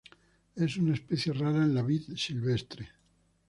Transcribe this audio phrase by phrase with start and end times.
[0.55, 2.89] Es una especie rara en la vid silvestre.